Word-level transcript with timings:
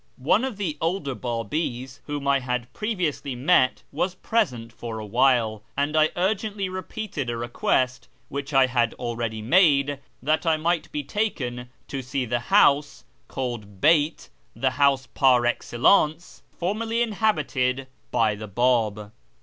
One 0.17 0.43
of 0.43 0.57
the 0.57 0.79
older 0.81 1.13
Babis 1.13 1.99
whom 2.07 2.27
I 2.27 2.39
had 2.39 2.73
previously 2.73 3.35
met 3.35 3.83
was 3.91 4.15
present 4.15 4.73
for 4.73 4.97
a 4.97 5.05
while; 5.05 5.61
and 5.77 5.95
I 5.95 6.09
urgently 6.15 6.67
repeated 6.69 7.29
a 7.29 7.37
request, 7.37 8.07
which 8.27 8.51
I 8.51 8.65
had 8.65 8.95
already 8.95 9.43
made, 9.43 9.99
that 10.23 10.43
I 10.43 10.57
might 10.57 10.91
be 10.91 11.03
taken 11.03 11.69
to 11.87 12.01
see 12.01 12.25
the 12.25 12.39
house 12.49 13.03
(called" 13.27 13.79
Beyt 13.79 14.29
"—"the 14.55 14.71
House" 14.71 15.05
par 15.13 15.45
excellence) 15.45 16.41
formerly 16.49 17.03
inhabited 17.03 17.85
by 18.09 18.33
the 18.33 18.47
Bab. 18.47 19.11